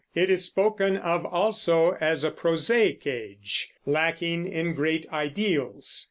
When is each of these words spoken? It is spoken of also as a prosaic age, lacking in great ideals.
It 0.15 0.31
is 0.31 0.45
spoken 0.45 0.97
of 0.97 1.27
also 1.27 1.91
as 2.01 2.23
a 2.23 2.31
prosaic 2.31 3.05
age, 3.05 3.69
lacking 3.85 4.47
in 4.47 4.73
great 4.73 5.05
ideals. 5.13 5.99